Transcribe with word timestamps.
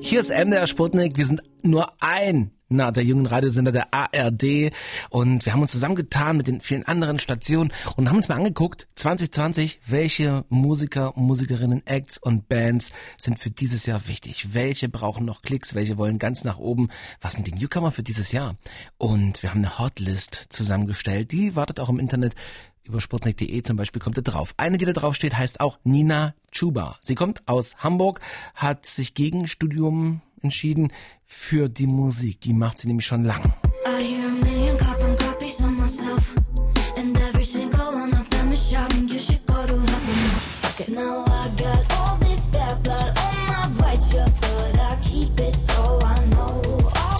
Hier 0.00 0.18
ist 0.18 0.30
MDR 0.30 0.66
Sputnik. 0.66 1.16
Wir 1.16 1.24
sind 1.24 1.42
nur 1.62 1.86
ein 2.02 2.50
na, 2.68 2.90
der 2.90 3.04
jungen 3.04 3.26
Radiosender 3.26 3.70
der 3.70 3.94
ARD 3.94 4.72
und 5.10 5.44
wir 5.46 5.52
haben 5.52 5.62
uns 5.62 5.70
zusammengetan 5.70 6.36
mit 6.36 6.48
den 6.48 6.60
vielen 6.60 6.84
anderen 6.84 7.20
Stationen 7.20 7.72
und 7.94 8.08
haben 8.08 8.16
uns 8.16 8.28
mal 8.28 8.34
angeguckt, 8.34 8.88
2020, 8.96 9.80
welche 9.86 10.44
Musiker, 10.48 11.12
Musikerinnen, 11.14 11.86
Acts 11.86 12.18
und 12.18 12.48
Bands 12.48 12.90
sind 13.18 13.38
für 13.38 13.50
dieses 13.50 13.86
Jahr 13.86 14.08
wichtig? 14.08 14.54
Welche 14.54 14.88
brauchen 14.88 15.24
noch 15.24 15.42
Klicks? 15.42 15.76
Welche 15.76 15.96
wollen 15.96 16.18
ganz 16.18 16.42
nach 16.42 16.58
oben? 16.58 16.88
Was 17.20 17.34
sind 17.34 17.46
die 17.46 17.52
Newcomer 17.52 17.92
für 17.92 18.02
dieses 18.02 18.32
Jahr? 18.32 18.56
Und 18.96 19.44
wir 19.44 19.50
haben 19.50 19.60
eine 19.60 19.78
Hotlist 19.78 20.46
zusammengestellt, 20.48 21.30
die 21.30 21.54
wartet 21.54 21.78
auch 21.78 21.88
im 21.88 22.00
Internet 22.00 22.34
über 22.84 23.00
sputnik.de 23.00 23.62
zum 23.62 23.76
Beispiel 23.76 24.00
kommt 24.00 24.16
er 24.18 24.22
drauf. 24.22 24.54
Eine, 24.56 24.78
die 24.78 24.84
da 24.84 24.92
drauf 24.92 25.14
steht, 25.14 25.36
heißt 25.36 25.60
auch 25.60 25.78
Nina 25.84 26.34
Chuba. 26.52 26.98
Sie 27.00 27.14
kommt 27.14 27.46
aus 27.46 27.76
Hamburg, 27.78 28.20
hat 28.54 28.86
sich 28.86 29.14
gegen 29.14 29.46
Studium 29.46 30.20
entschieden 30.42 30.92
für 31.26 31.68
die 31.68 31.86
Musik. 31.86 32.40
Die 32.40 32.52
macht 32.52 32.78
sie 32.78 32.88
nämlich 32.88 33.06
schon 33.06 33.24
lang. 33.24 33.42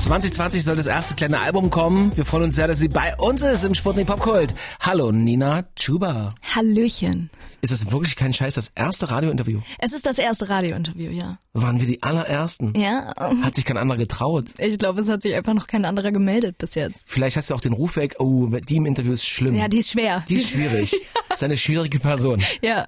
2020 0.04 0.64
soll 0.64 0.76
das 0.76 0.86
erste 0.86 1.14
kleine 1.14 1.40
Album 1.40 1.70
kommen. 1.70 2.14
Wir 2.14 2.26
freuen 2.26 2.44
uns 2.44 2.56
sehr, 2.56 2.68
dass 2.68 2.78
sie 2.78 2.88
bei 2.88 3.16
uns 3.16 3.40
ist 3.40 3.64
im 3.64 3.74
Sputnik 3.74 4.06
Popkult. 4.06 4.54
Hallo, 4.80 5.10
Nina 5.12 5.64
Chuba. 5.76 6.34
Hallöchen. 6.54 7.30
Ist 7.62 7.72
das 7.72 7.90
wirklich 7.90 8.14
kein 8.14 8.34
Scheiß, 8.34 8.56
das 8.56 8.70
erste 8.74 9.10
Radiointerview? 9.10 9.62
Es 9.78 9.94
ist 9.94 10.04
das 10.04 10.18
erste 10.18 10.50
Radiointerview, 10.50 11.10
ja. 11.10 11.38
Waren 11.54 11.80
wir 11.80 11.88
die 11.88 12.02
allerersten? 12.02 12.74
Ja. 12.78 13.14
Hat 13.16 13.54
sich 13.54 13.64
kein 13.64 13.78
anderer 13.78 13.96
getraut? 13.96 14.50
Ich 14.58 14.76
glaube, 14.76 15.00
es 15.00 15.08
hat 15.08 15.22
sich 15.22 15.34
einfach 15.34 15.54
noch 15.54 15.68
kein 15.68 15.86
anderer 15.86 16.12
gemeldet 16.12 16.58
bis 16.58 16.74
jetzt. 16.74 17.02
Vielleicht 17.06 17.38
hast 17.38 17.48
du 17.48 17.54
auch 17.54 17.62
den 17.62 17.72
Ruf 17.72 17.96
weg, 17.96 18.16
oh, 18.18 18.48
die 18.48 18.76
im 18.76 18.84
Interview 18.84 19.14
ist 19.14 19.24
schlimm. 19.24 19.54
Ja, 19.54 19.68
die 19.68 19.78
ist 19.78 19.92
schwer. 19.92 20.22
Die 20.28 20.34
ist 20.34 20.50
schwierig. 20.50 20.92
ja. 20.92 20.98
ist 21.34 21.42
eine 21.42 21.56
schwierige 21.56 21.98
Person. 21.98 22.44
Ja. 22.60 22.84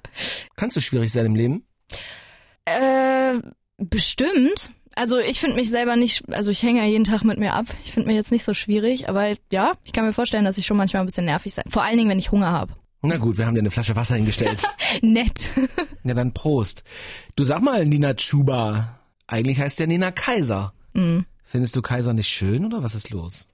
Kannst 0.55 0.77
du 0.77 0.81
schwierig 0.81 1.11
sein 1.11 1.25
im 1.25 1.33
Leben? 1.33 1.65
Äh, 2.65 3.39
bestimmt. 3.77 4.69
Also 4.97 5.19
ich 5.19 5.39
finde 5.39 5.57
mich 5.57 5.69
selber 5.69 5.95
nicht, 5.95 6.27
also 6.33 6.49
ich 6.49 6.63
hänge 6.63 6.79
ja 6.79 6.85
jeden 6.85 7.03
Tag 7.03 7.23
mit 7.23 7.37
mir 7.37 7.53
ab. 7.53 7.67
Ich 7.83 7.93
finde 7.93 8.07
mich 8.07 8.15
jetzt 8.15 8.31
nicht 8.31 8.43
so 8.43 8.55
schwierig, 8.55 9.07
aber 9.07 9.35
ja, 9.51 9.73
ich 9.83 9.93
kann 9.93 10.07
mir 10.07 10.11
vorstellen, 10.11 10.43
dass 10.43 10.57
ich 10.57 10.65
schon 10.65 10.75
manchmal 10.75 11.03
ein 11.03 11.05
bisschen 11.05 11.25
nervig 11.25 11.53
sein. 11.53 11.65
Vor 11.69 11.83
allen 11.83 11.97
Dingen, 11.97 12.09
wenn 12.09 12.17
ich 12.17 12.31
Hunger 12.31 12.51
habe. 12.51 12.73
Na 13.03 13.17
gut, 13.17 13.37
wir 13.37 13.45
haben 13.45 13.53
dir 13.53 13.59
eine 13.59 13.69
Flasche 13.69 13.95
Wasser 13.95 14.15
hingestellt. 14.15 14.63
Nett. 15.03 15.45
ja, 16.03 16.15
dann 16.15 16.33
Prost. 16.33 16.83
Du 17.35 17.43
sag 17.43 17.61
mal, 17.61 17.85
Nina 17.85 18.15
Chuba, 18.15 18.99
eigentlich 19.27 19.59
heißt 19.59 19.79
der 19.79 19.85
Nina 19.85 20.09
Kaiser. 20.09 20.73
Mhm. 20.93 21.27
Findest 21.43 21.75
du 21.75 21.83
Kaiser 21.83 22.13
nicht 22.13 22.27
schön 22.27 22.65
oder 22.65 22.81
was 22.81 22.95
ist 22.95 23.11
los? 23.11 23.49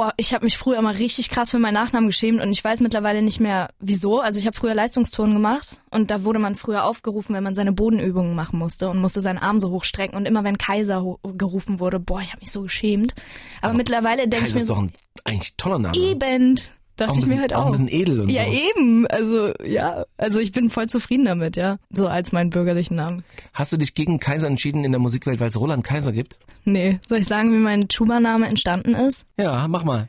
Oh, 0.00 0.10
ich 0.16 0.32
habe 0.32 0.44
mich 0.44 0.56
früher 0.56 0.78
immer 0.78 0.96
richtig 0.96 1.28
krass 1.28 1.50
für 1.50 1.58
meinen 1.58 1.74
Nachnamen 1.74 2.06
geschämt 2.06 2.40
und 2.40 2.52
ich 2.52 2.62
weiß 2.62 2.78
mittlerweile 2.78 3.20
nicht 3.20 3.40
mehr 3.40 3.70
wieso. 3.80 4.20
Also 4.20 4.38
ich 4.38 4.46
habe 4.46 4.56
früher 4.56 4.72
Leistungstouren 4.72 5.34
gemacht 5.34 5.80
und 5.90 6.12
da 6.12 6.22
wurde 6.22 6.38
man 6.38 6.54
früher 6.54 6.84
aufgerufen, 6.84 7.34
wenn 7.34 7.42
man 7.42 7.56
seine 7.56 7.72
Bodenübungen 7.72 8.36
machen 8.36 8.60
musste 8.60 8.90
und 8.90 9.00
musste 9.00 9.20
seinen 9.20 9.38
Arm 9.38 9.58
so 9.58 9.70
hochstrecken 9.70 10.16
und 10.16 10.24
immer 10.26 10.44
wenn 10.44 10.56
Kaiser 10.56 11.16
gerufen 11.36 11.80
wurde, 11.80 11.98
boah, 11.98 12.20
ich 12.20 12.28
habe 12.28 12.38
mich 12.38 12.52
so 12.52 12.62
geschämt. 12.62 13.12
Aber, 13.60 13.70
Aber 13.70 13.76
mittlerweile 13.76 14.28
denke 14.28 14.46
ich 14.46 14.54
mir 14.54 14.60
ist 14.60 14.70
doch 14.70 14.78
ein 14.78 14.92
eigentlich 15.24 15.56
toller 15.56 15.80
Name. 15.80 15.98
Eben. 15.98 16.60
Dachte 16.98 17.14
bisschen, 17.14 17.30
ich 17.30 17.36
mir 17.36 17.40
halt 17.40 17.54
auch. 17.54 17.62
Auch 17.62 17.66
ein 17.66 17.72
bisschen 17.72 17.88
edel 17.88 18.20
und 18.20 18.28
ja, 18.28 18.44
so. 18.44 18.50
Ja, 18.50 18.58
eben. 18.58 19.06
Also, 19.06 19.52
ja. 19.64 20.04
Also 20.16 20.40
ich 20.40 20.50
bin 20.52 20.68
voll 20.68 20.88
zufrieden 20.88 21.24
damit, 21.24 21.56
ja. 21.56 21.78
So 21.90 22.08
als 22.08 22.32
meinen 22.32 22.50
bürgerlichen 22.50 22.96
Namen. 22.96 23.22
Hast 23.54 23.72
du 23.72 23.76
dich 23.76 23.94
gegen 23.94 24.18
Kaiser 24.18 24.48
entschieden 24.48 24.84
in 24.84 24.90
der 24.90 25.00
Musikwelt, 25.00 25.38
weil 25.38 25.48
es 25.48 25.58
Roland 25.58 25.84
Kaiser 25.84 26.10
gibt? 26.10 26.40
Nee. 26.64 26.98
Soll 27.06 27.18
ich 27.18 27.28
sagen, 27.28 27.52
wie 27.52 27.58
mein 27.58 27.88
Chuba-Name 27.88 28.48
entstanden 28.48 28.94
ist? 28.94 29.24
Ja, 29.38 29.68
mach 29.68 29.84
mal. 29.84 30.08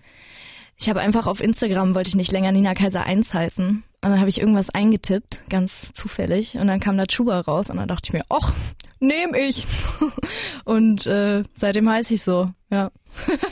Ich 0.77 0.89
habe 0.89 0.99
einfach 0.99 1.27
auf 1.27 1.41
Instagram, 1.41 1.93
wollte 1.93 2.09
ich 2.09 2.15
nicht 2.15 2.31
länger 2.31 2.51
Nina 2.51 2.73
Kaiser 2.73 3.03
1 3.03 3.33
heißen. 3.33 3.67
Und 4.01 4.09
dann 4.09 4.19
habe 4.19 4.29
ich 4.29 4.39
irgendwas 4.39 4.71
eingetippt, 4.71 5.43
ganz 5.49 5.91
zufällig. 5.93 6.55
Und 6.57 6.67
dann 6.67 6.79
kam 6.79 6.97
da 6.97 7.05
Chuba 7.05 7.39
raus 7.41 7.69
und 7.69 7.77
dann 7.77 7.87
dachte 7.87 8.07
ich 8.07 8.13
mir, 8.13 8.23
ach, 8.29 8.53
nehm 8.99 9.35
ich. 9.35 9.67
Und 10.65 11.05
äh, 11.05 11.43
seitdem 11.53 11.89
heiße 11.89 12.13
ich 12.13 12.23
so, 12.23 12.49
ja. 12.71 12.91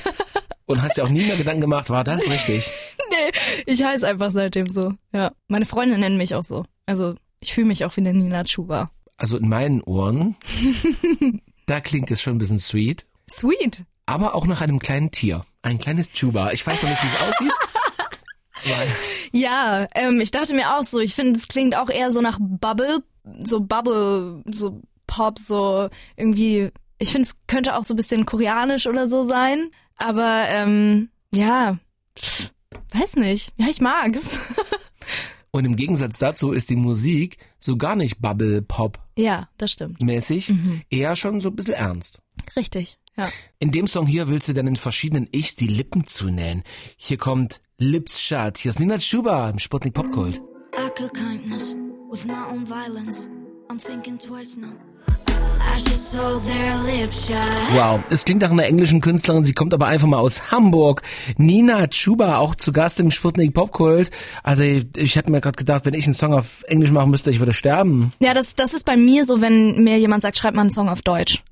Und 0.65 0.81
hast 0.81 0.97
dir 0.97 1.03
auch 1.03 1.09
nie 1.09 1.25
mehr 1.25 1.37
Gedanken 1.37 1.61
gemacht, 1.61 1.89
war 1.89 2.03
das 2.03 2.29
richtig? 2.29 2.71
ich 3.65 3.83
heiße 3.83 4.07
einfach 4.07 4.31
seitdem 4.31 4.67
so. 4.67 4.93
Ja. 5.13 5.31
Meine 5.47 5.65
Freunde 5.65 5.97
nennen 5.97 6.17
mich 6.17 6.35
auch 6.35 6.43
so. 6.43 6.65
Also 6.85 7.15
ich 7.39 7.53
fühle 7.53 7.67
mich 7.67 7.85
auch 7.85 7.95
wie 7.95 8.01
eine 8.01 8.13
Nina 8.13 8.43
Chuba. 8.43 8.91
Also 9.17 9.37
in 9.37 9.49
meinen 9.49 9.81
Ohren, 9.81 10.35
da 11.65 11.81
klingt 11.81 12.11
es 12.11 12.21
schon 12.21 12.35
ein 12.35 12.37
bisschen 12.37 12.59
sweet. 12.59 13.05
Sweet? 13.29 13.83
Aber 14.05 14.35
auch 14.35 14.45
nach 14.45 14.61
einem 14.61 14.79
kleinen 14.79 15.11
Tier. 15.11 15.43
Ein 15.61 15.79
kleines 15.79 16.11
Chuba. 16.11 16.51
Ich 16.51 16.65
weiß 16.65 16.81
noch 16.81 16.89
nicht, 16.89 17.03
wie 17.03 17.07
es 17.07 17.21
aussieht. 17.21 17.51
ja, 19.31 19.87
ähm, 19.95 20.21
ich 20.21 20.31
dachte 20.31 20.55
mir 20.55 20.77
auch 20.77 20.83
so, 20.83 20.99
ich 20.99 21.13
finde, 21.13 21.39
es 21.39 21.47
klingt 21.47 21.75
auch 21.75 21.89
eher 21.89 22.11
so 22.11 22.21
nach 22.21 22.37
Bubble, 22.39 23.03
so 23.43 23.59
Bubble, 23.59 24.43
so 24.45 24.81
Pop, 25.07 25.39
so 25.39 25.89
irgendwie, 26.15 26.71
ich 26.99 27.11
finde, 27.11 27.27
es 27.27 27.35
könnte 27.47 27.75
auch 27.75 27.83
so 27.83 27.93
ein 27.93 27.97
bisschen 27.97 28.25
koreanisch 28.25 28.87
oder 28.87 29.09
so 29.09 29.23
sein. 29.23 29.71
Aber 29.97 30.45
ähm, 30.47 31.09
ja, 31.33 31.77
weiß 32.91 33.15
nicht. 33.17 33.53
Ja, 33.57 33.67
ich 33.67 33.81
mag's. 33.81 34.39
Und 35.51 35.65
im 35.65 35.75
Gegensatz 35.75 36.19
dazu 36.19 36.51
ist 36.51 36.69
die 36.69 36.75
Musik 36.75 37.37
so 37.57 37.77
gar 37.77 37.95
nicht 37.95 38.21
Bubble 38.21 38.61
Pop. 38.61 38.99
Ja, 39.15 39.49
das 39.57 39.71
stimmt. 39.71 40.01
Mäßig, 40.01 40.49
mhm. 40.49 40.81
eher 40.89 41.15
schon 41.15 41.41
so 41.41 41.49
ein 41.49 41.55
bisschen 41.55 41.73
ernst. 41.73 42.21
Richtig, 42.55 42.99
ja. 43.15 43.27
In 43.57 43.71
dem 43.71 43.87
Song 43.87 44.05
hier 44.05 44.29
willst 44.29 44.49
du 44.49 44.53
dann 44.53 44.67
in 44.67 44.75
verschiedenen 44.75 45.27
Ichs 45.31 45.55
die 45.55 45.67
Lippen 45.67 46.05
zunähen. 46.05 46.63
Hier 46.97 47.17
kommt 47.17 47.59
Lips 47.77 48.21
Shut. 48.21 48.57
Hier 48.57 48.69
ist 48.69 48.79
Nina 48.79 48.99
Schuber 48.99 49.49
im 49.49 49.59
Sputnik 49.59 49.93
Popgold. 49.93 50.41
kindness 51.13 51.75
with 52.09 52.25
my 52.25 52.45
own 52.49 52.65
violence. 52.65 53.29
I'm 53.69 53.79
thinking 53.79 54.17
twice 54.17 54.57
now. 54.57 54.73
Wow, 57.73 57.99
es 58.09 58.25
klingt 58.25 58.41
nach 58.41 58.51
einer 58.51 58.65
englischen 58.65 59.01
Künstlerin, 59.01 59.43
sie 59.43 59.53
kommt 59.53 59.73
aber 59.73 59.87
einfach 59.87 60.07
mal 60.07 60.19
aus 60.19 60.51
Hamburg. 60.51 61.01
Nina 61.37 61.87
Chuba, 61.87 62.37
auch 62.37 62.55
zu 62.55 62.71
Gast 62.71 62.99
im 62.99 63.11
Sputnik 63.11 63.53
Popkult. 63.53 64.11
Also 64.43 64.63
ich 64.63 65.15
hätte 65.15 65.31
mir 65.31 65.41
gerade 65.41 65.57
gedacht, 65.57 65.85
wenn 65.85 65.93
ich 65.93 66.05
einen 66.05 66.13
Song 66.13 66.33
auf 66.33 66.63
Englisch 66.67 66.91
machen 66.91 67.11
müsste, 67.11 67.31
ich 67.31 67.39
würde 67.39 67.53
sterben. 67.53 68.13
Ja, 68.19 68.33
das, 68.33 68.55
das 68.55 68.73
ist 68.73 68.85
bei 68.85 68.97
mir 68.97 69.25
so, 69.25 69.41
wenn 69.41 69.83
mir 69.83 69.97
jemand 69.99 70.23
sagt, 70.23 70.37
schreib 70.37 70.55
mal 70.55 70.61
einen 70.61 70.71
Song 70.71 70.89
auf 70.89 71.01
Deutsch. 71.01 71.43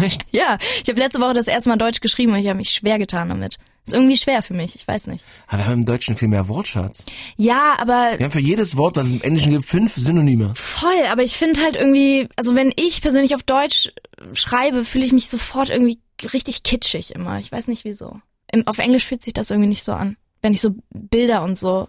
Echt? 0.00 0.22
Ja, 0.30 0.58
ich 0.82 0.88
habe 0.88 0.98
letzte 0.98 1.20
Woche 1.20 1.34
das 1.34 1.48
erste 1.48 1.68
Mal 1.68 1.76
Deutsch 1.76 2.00
geschrieben 2.00 2.32
und 2.32 2.38
ich 2.38 2.48
habe 2.48 2.58
mich 2.58 2.70
schwer 2.70 2.98
getan 2.98 3.28
damit. 3.28 3.58
Ist 3.86 3.94
irgendwie 3.94 4.16
schwer 4.16 4.42
für 4.42 4.52
mich, 4.52 4.74
ich 4.74 4.86
weiß 4.86 5.06
nicht. 5.06 5.24
Aber 5.46 5.58
wir 5.58 5.66
haben 5.66 5.74
im 5.74 5.84
Deutschen 5.84 6.16
viel 6.16 6.26
mehr 6.26 6.48
Wortschatz. 6.48 7.06
Ja, 7.36 7.76
aber. 7.78 8.18
Wir 8.18 8.24
haben 8.24 8.32
für 8.32 8.40
jedes 8.40 8.76
Wort, 8.76 8.96
was 8.96 9.08
es 9.08 9.14
im 9.14 9.22
Englischen 9.22 9.52
gibt, 9.52 9.64
fünf 9.64 9.94
Synonyme. 9.94 10.52
Voll, 10.56 11.06
aber 11.08 11.22
ich 11.22 11.36
finde 11.36 11.62
halt 11.62 11.76
irgendwie, 11.76 12.28
also 12.36 12.56
wenn 12.56 12.72
ich 12.74 13.00
persönlich 13.00 13.36
auf 13.36 13.44
Deutsch 13.44 13.92
schreibe, 14.32 14.84
fühle 14.84 15.04
ich 15.04 15.12
mich 15.12 15.28
sofort 15.28 15.70
irgendwie 15.70 16.00
richtig 16.32 16.64
kitschig 16.64 17.14
immer. 17.14 17.38
Ich 17.38 17.52
weiß 17.52 17.68
nicht 17.68 17.84
wieso. 17.84 18.20
Im, 18.50 18.66
auf 18.66 18.78
Englisch 18.78 19.04
fühlt 19.04 19.22
sich 19.22 19.34
das 19.34 19.50
irgendwie 19.50 19.68
nicht 19.68 19.84
so 19.84 19.92
an. 19.92 20.16
Wenn 20.42 20.52
ich 20.52 20.60
so 20.60 20.70
Bilder 20.90 21.42
und 21.42 21.56
so 21.56 21.86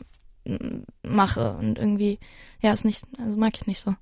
mache 1.03 1.53
und 1.53 1.77
irgendwie, 1.77 2.19
ja, 2.61 2.73
ist 2.73 2.85
nicht, 2.85 3.03
also 3.17 3.37
mag 3.37 3.53
ich 3.55 3.67
nicht 3.67 3.79
so. 3.79 3.95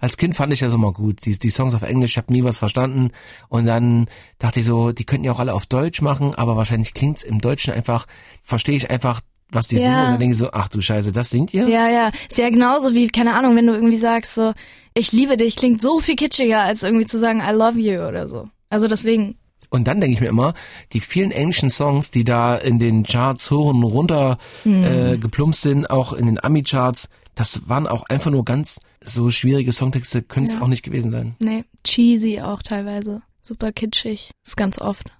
Als 0.00 0.16
Kind 0.16 0.36
fand 0.36 0.52
ich 0.52 0.60
das 0.60 0.72
immer 0.72 0.92
gut. 0.92 1.24
Die, 1.24 1.38
die 1.38 1.50
Songs 1.50 1.74
auf 1.74 1.82
Englisch, 1.82 2.12
ich 2.12 2.16
habe 2.16 2.32
nie 2.32 2.44
was 2.44 2.58
verstanden. 2.58 3.10
Und 3.48 3.66
dann 3.66 4.06
dachte 4.38 4.60
ich 4.60 4.66
so, 4.66 4.92
die 4.92 5.04
könnten 5.04 5.24
ja 5.24 5.32
auch 5.32 5.40
alle 5.40 5.54
auf 5.54 5.66
Deutsch 5.66 6.02
machen, 6.02 6.34
aber 6.34 6.56
wahrscheinlich 6.56 6.94
klingt's 6.94 7.22
im 7.22 7.40
Deutschen 7.40 7.72
einfach, 7.72 8.06
verstehe 8.42 8.76
ich 8.76 8.90
einfach, 8.90 9.20
was 9.50 9.68
die 9.68 9.76
ja. 9.76 9.82
singen. 9.82 9.96
Und 9.96 10.04
dann 10.04 10.20
denke 10.20 10.32
ich 10.32 10.38
so, 10.38 10.50
ach 10.52 10.68
du 10.68 10.80
Scheiße, 10.80 11.12
das 11.12 11.30
singt 11.30 11.54
ihr? 11.54 11.68
Ja, 11.68 11.88
ja. 11.88 12.10
Ist 12.28 12.38
ja 12.38 12.50
genauso 12.50 12.94
wie, 12.94 13.08
keine 13.08 13.34
Ahnung, 13.34 13.56
wenn 13.56 13.66
du 13.66 13.74
irgendwie 13.74 13.96
sagst 13.96 14.34
so, 14.34 14.52
ich 14.94 15.12
liebe 15.12 15.36
dich, 15.36 15.56
klingt 15.56 15.80
so 15.80 16.00
viel 16.00 16.16
kitschiger, 16.16 16.60
als 16.60 16.82
irgendwie 16.82 17.06
zu 17.06 17.18
sagen, 17.18 17.40
I 17.40 17.52
love 17.52 17.78
you 17.78 18.00
oder 18.00 18.28
so. 18.28 18.48
Also 18.68 18.88
deswegen. 18.88 19.36
Und 19.70 19.88
dann 19.88 20.00
denke 20.00 20.14
ich 20.14 20.20
mir 20.20 20.28
immer, 20.28 20.52
die 20.92 21.00
vielen 21.00 21.30
englischen 21.30 21.70
Songs, 21.70 22.10
die 22.10 22.24
da 22.24 22.56
in 22.56 22.78
den 22.78 23.04
Charts 23.04 23.50
hoch 23.50 23.70
und 23.70 23.82
runter 23.82 24.36
hm. 24.64 24.84
äh, 24.84 25.16
geplumpst 25.16 25.62
sind, 25.62 25.88
auch 25.88 26.12
in 26.12 26.26
den 26.26 26.42
Ami-Charts, 26.42 27.08
das 27.34 27.68
waren 27.68 27.86
auch 27.86 28.04
einfach 28.08 28.30
nur 28.30 28.44
ganz 28.44 28.80
so 29.00 29.30
schwierige 29.30 29.72
Songtexte, 29.72 30.22
können 30.22 30.46
es 30.46 30.54
ja. 30.54 30.60
auch 30.60 30.68
nicht 30.68 30.82
gewesen 30.82 31.10
sein. 31.10 31.36
Nee, 31.40 31.64
cheesy 31.84 32.40
auch 32.40 32.62
teilweise. 32.62 33.22
Super 33.40 33.72
kitschig. 33.72 34.30
ist 34.44 34.56
ganz 34.56 34.78
oft. 34.78 35.10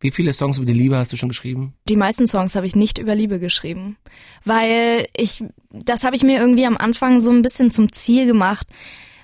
Wie 0.00 0.10
viele 0.10 0.32
Songs 0.32 0.58
über 0.58 0.66
die 0.66 0.72
Liebe 0.72 0.96
hast 0.96 1.12
du 1.12 1.16
schon 1.16 1.28
geschrieben? 1.28 1.74
Die 1.88 1.96
meisten 1.96 2.26
Songs 2.26 2.54
habe 2.56 2.66
ich 2.66 2.74
nicht 2.74 2.98
über 2.98 3.14
Liebe 3.14 3.38
geschrieben, 3.38 3.96
weil 4.44 5.06
ich, 5.16 5.44
das 5.70 6.04
habe 6.04 6.16
ich 6.16 6.22
mir 6.22 6.38
irgendwie 6.38 6.66
am 6.66 6.76
Anfang 6.76 7.20
so 7.20 7.30
ein 7.30 7.42
bisschen 7.42 7.70
zum 7.70 7.92
Ziel 7.92 8.26
gemacht, 8.26 8.66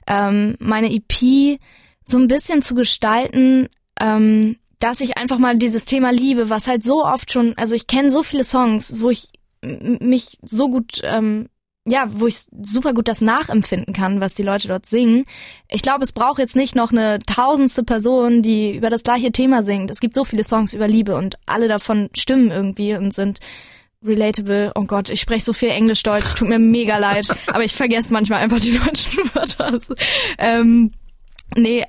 ähm, 0.06 0.56
meine 0.60 0.92
EP 0.92 1.58
so 2.04 2.18
ein 2.18 2.28
bisschen 2.28 2.62
zu 2.62 2.74
gestalten, 2.74 3.68
ähm, 4.00 4.56
dass 4.78 5.00
ich 5.00 5.16
einfach 5.16 5.38
mal 5.38 5.56
dieses 5.56 5.84
Thema 5.84 6.10
Liebe, 6.10 6.50
was 6.50 6.68
halt 6.68 6.82
so 6.82 7.04
oft 7.04 7.32
schon, 7.32 7.54
also 7.56 7.74
ich 7.74 7.86
kenne 7.86 8.10
so 8.10 8.22
viele 8.22 8.44
Songs, 8.44 9.00
wo 9.00 9.10
ich 9.10 9.28
mich 9.62 10.38
so 10.42 10.68
gut 10.68 11.00
ähm, 11.02 11.48
ja, 11.86 12.06
wo 12.08 12.26
ich 12.26 12.46
super 12.62 12.94
gut 12.94 13.08
das 13.08 13.20
nachempfinden 13.20 13.92
kann, 13.92 14.20
was 14.20 14.34
die 14.34 14.42
Leute 14.42 14.68
dort 14.68 14.86
singen. 14.86 15.26
Ich 15.68 15.82
glaube, 15.82 16.02
es 16.02 16.12
braucht 16.12 16.38
jetzt 16.38 16.56
nicht 16.56 16.74
noch 16.74 16.92
eine 16.92 17.18
tausendste 17.18 17.82
Person, 17.84 18.40
die 18.40 18.76
über 18.76 18.88
das 18.88 19.02
gleiche 19.02 19.32
Thema 19.32 19.62
singt. 19.62 19.90
Es 19.90 20.00
gibt 20.00 20.14
so 20.14 20.24
viele 20.24 20.44
Songs 20.44 20.72
über 20.72 20.88
Liebe 20.88 21.14
und 21.14 21.36
alle 21.44 21.68
davon 21.68 22.08
stimmen 22.14 22.50
irgendwie 22.50 22.94
und 22.94 23.12
sind 23.12 23.40
relatable. 24.02 24.72
Oh 24.74 24.84
Gott, 24.84 25.10
ich 25.10 25.20
spreche 25.20 25.44
so 25.44 25.52
viel 25.52 25.68
Englisch-Deutsch, 25.70 26.34
tut 26.36 26.48
mir 26.48 26.58
mega 26.58 26.96
leid, 26.96 27.28
aber 27.48 27.64
ich 27.64 27.74
vergesse 27.74 28.14
manchmal 28.14 28.40
einfach 28.40 28.60
die 28.60 28.78
deutschen 28.78 29.18
Wörter. 29.34 29.78
Ähm, 30.38 30.92
nee, 31.54 31.84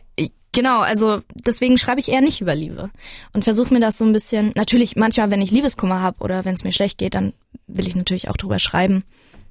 Genau, 0.52 0.80
also 0.80 1.20
deswegen 1.34 1.78
schreibe 1.78 2.00
ich 2.00 2.08
eher 2.08 2.22
nicht 2.22 2.40
über 2.40 2.56
Liebe 2.56 2.90
und 3.34 3.44
versuche 3.44 3.74
mir 3.74 3.82
das 3.82 3.98
so 3.98 4.06
ein 4.06 4.14
bisschen. 4.14 4.54
Natürlich, 4.56 4.96
manchmal, 4.96 5.30
wenn 5.30 5.42
ich 5.42 5.52
Liebeskummer 5.52 6.00
habe 6.00 6.24
oder 6.24 6.46
wenn 6.46 6.56
es 6.56 6.64
mir 6.64 6.72
schlecht 6.72 6.98
geht, 6.98 7.14
dann 7.14 7.34
will 7.68 7.86
ich 7.86 7.94
natürlich 7.94 8.30
auch 8.30 8.38
drüber 8.38 8.58
schreiben. 8.58 9.04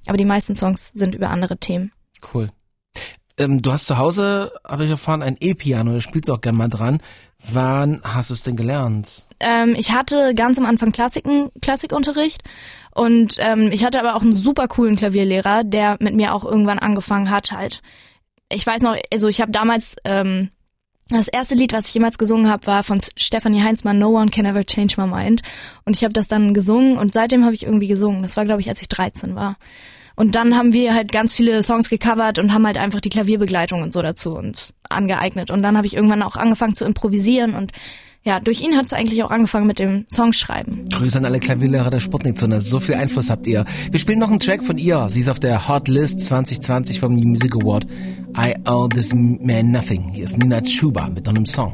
Aber 0.07 0.17
die 0.17 0.25
meisten 0.25 0.55
Songs 0.55 0.91
sind 0.91 1.15
über 1.15 1.31
andere 1.31 1.59
Themen. 1.59 1.93
Cool. 2.33 2.51
Ähm, 3.37 3.63
du 3.63 3.73
hast 3.73 3.87
zu 3.87 3.99
Hause, 3.99 4.53
habe 4.67 4.85
ich 4.85 4.91
erfahren, 4.91 5.23
ein 5.23 5.37
E-Piano, 5.41 5.93
da 5.93 6.01
spielst 6.01 6.29
du 6.29 6.35
auch 6.35 6.41
gerne 6.41 6.59
mal 6.59 6.69
dran. 6.69 7.01
Wann 7.53 8.01
hast 8.05 8.31
du 8.31 8.35
es 8.35 8.43
denn 8.43 8.57
gelernt? 8.57 9.27
Ähm, 9.41 9.75
ich 9.77 9.93
hatte 9.93 10.35
ganz 10.35 10.59
am 10.59 10.67
Anfang 10.67 10.93
Klassiken, 10.93 11.51
Klassikunterricht 11.61 12.43
und 12.95 13.35
ähm, 13.39 13.71
ich 13.73 13.85
hatte 13.85 13.99
aber 13.99 14.15
auch 14.15 14.23
einen 14.23 14.35
super 14.35 14.69
coolen 14.69 14.97
Klavierlehrer, 14.97 15.65
der 15.65 15.97
mit 16.01 16.15
mir 16.15 16.33
auch 16.33 16.45
irgendwann 16.45 16.79
angefangen 16.79 17.31
hat 17.31 17.51
halt. 17.51 17.83
Ich 18.51 18.65
weiß 18.65 18.83
noch, 18.83 18.97
also 19.13 19.27
ich 19.27 19.41
habe 19.41 19.51
damals 19.51 19.97
ähm, 20.05 20.51
das 21.09 21.29
erste 21.29 21.55
Lied, 21.55 21.73
was 21.73 21.89
ich 21.89 21.95
jemals 21.95 22.17
gesungen 22.17 22.49
habe, 22.49 22.67
war 22.67 22.83
von 22.83 23.01
Stephanie 23.17 23.63
Heinzmann, 23.63 23.99
No 23.99 24.09
One 24.09 24.31
Can 24.31 24.47
Ever 24.47 24.65
Change 24.65 24.95
My 24.97 25.07
Mind. 25.07 25.43
Und 25.85 25.97
ich 25.97 26.03
habe 26.03 26.15
das 26.15 26.29
dann 26.29 26.55
gesungen 26.55 26.97
und 26.97 27.13
seitdem 27.13 27.45
habe 27.45 27.55
ich 27.55 27.65
irgendwie 27.65 27.89
gesungen. 27.89 28.23
Das 28.23 28.37
war, 28.37 28.45
glaube 28.45 28.63
ich, 28.63 28.69
als 28.69 28.81
ich 28.81 28.89
13 28.89 29.35
war. 29.35 29.57
Und 30.17 30.35
dann 30.35 30.57
haben 30.57 30.73
wir 30.73 30.95
halt 30.95 31.11
ganz 31.13 31.35
viele 31.35 31.63
Songs 31.63 31.91
gecovert 31.91 32.39
und 32.39 32.55
haben 32.55 32.67
halt 32.67 32.79
einfach 32.79 33.01
die 33.01 33.11
Klavierbegleitung 33.11 33.83
und 33.83 33.93
so 33.93 34.01
dazu 34.01 34.35
uns 34.35 34.73
angeeignet. 34.89 35.51
Und 35.51 35.63
dann 35.63 35.77
habe 35.77 35.87
ich 35.87 35.95
irgendwann 35.95 36.23
auch 36.23 36.37
angefangen 36.37 36.77
zu 36.77 36.85
improvisieren 36.85 37.55
und 37.55 37.73
ja, 38.25 38.41
durch 38.41 38.63
ihn 38.63 38.77
hat 38.77 38.87
es 38.87 38.93
eigentlich 38.93 39.23
auch 39.23 39.31
angefangen 39.31 39.67
mit 39.67 39.79
dem 39.79 40.07
Songschreiben. 40.11 40.87
Grüße 40.91 41.19
an 41.19 41.27
alle 41.27 41.41
Klavierlehrer 41.41 41.91
der 41.91 42.01
Sputnik-Zone. 42.01 42.61
So 42.61 42.81
viel 42.81 42.95
Einfluss 42.95 43.29
habt 43.29 43.47
ihr. 43.47 43.67
Wir 43.91 44.01
spielen 44.01 44.19
noch 44.19 44.31
einen 44.31 44.41
Track 44.41 44.65
von 44.65 44.79
ihr. 44.79 45.09
Sie 45.11 45.21
ist 45.21 45.29
auf 45.29 45.39
der 45.39 45.69
Hot 45.69 45.89
List 45.89 46.21
2020 46.23 47.01
vom 47.01 47.15
New 47.15 47.29
Music 47.29 47.55
Award. 47.55 47.87
I 48.37 48.55
Owe 48.67 48.89
This 48.89 49.15
Man 49.15 49.71
Nothing. 49.71 50.11
Hier 50.15 50.25
ist 50.25 50.39
Nina 50.39 50.63
Chuba 50.63 51.09
mit 51.11 51.29
einem 51.29 51.45
Song. 51.45 51.73